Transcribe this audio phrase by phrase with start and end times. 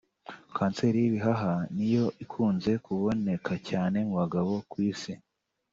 [0.55, 5.13] Kanseri y’ibihaha ni yo ikunze kuboneka cyane mu bagabo ku Isi